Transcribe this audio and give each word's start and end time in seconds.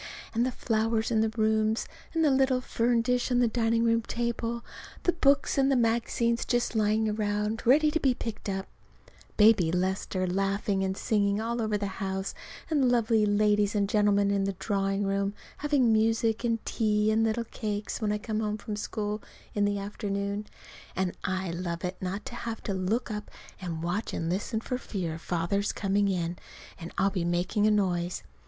And 0.33 0.43
the 0.47 0.51
flowers 0.51 1.11
in 1.11 1.21
the 1.21 1.29
rooms, 1.29 1.87
and 2.15 2.25
the 2.25 2.31
little 2.31 2.59
fern 2.59 3.03
dish 3.03 3.29
on 3.29 3.37
the 3.37 3.47
dining 3.47 3.83
room 3.83 4.01
table, 4.01 4.65
the 5.03 5.11
books 5.13 5.59
and 5.59 5.69
magazines 5.79 6.43
just 6.43 6.73
lying 6.73 7.07
around 7.07 7.61
ready 7.67 7.91
to 7.91 7.99
be 7.99 8.15
picked 8.15 8.49
up; 8.49 8.65
Baby 9.37 9.71
Lester 9.71 10.25
laughing 10.25 10.83
and 10.83 10.97
singing 10.97 11.39
all 11.39 11.61
over 11.61 11.77
the 11.77 11.85
house, 12.01 12.33
and 12.67 12.89
lovely 12.91 13.27
ladies 13.27 13.75
and 13.75 13.87
gentlemen 13.87 14.31
in 14.31 14.45
the 14.45 14.53
drawing 14.53 15.05
room 15.05 15.35
having 15.57 15.93
music 15.93 16.43
and 16.43 16.65
tea 16.65 17.11
and 17.11 17.23
little 17.23 17.43
cakes 17.45 18.01
when 18.01 18.11
I 18.11 18.17
come 18.17 18.39
home 18.39 18.57
from 18.57 18.75
school 18.75 19.21
in 19.53 19.65
the 19.65 19.77
afternoon. 19.77 20.47
And 20.95 21.15
I 21.23 21.51
love 21.51 21.85
it 21.85 21.97
not 22.01 22.25
to 22.25 22.33
have 22.33 22.63
to 22.63 22.73
look 22.73 23.11
up 23.11 23.29
and 23.61 23.83
watch 23.83 24.13
and 24.13 24.31
listen 24.31 24.61
for 24.61 24.79
fear 24.79 25.19
Father's 25.19 25.71
coming 25.71 26.07
in 26.07 26.37
and 26.79 26.91
I'll 26.97 27.11
be 27.11 27.23
making 27.23 27.67
a 27.67 27.69
noise. 27.69 28.23